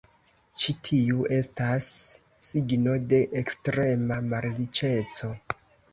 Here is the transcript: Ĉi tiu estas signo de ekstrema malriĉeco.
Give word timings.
Ĉi 0.61 0.73
tiu 0.87 1.27
estas 1.39 1.89
signo 2.47 2.97
de 3.13 3.19
ekstrema 3.43 4.19
malriĉeco. 4.33 5.35